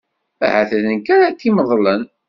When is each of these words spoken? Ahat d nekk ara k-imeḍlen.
Ahat 0.45 0.71
d 0.81 0.83
nekk 0.91 1.07
ara 1.15 1.27
k-imeḍlen. 1.39 2.01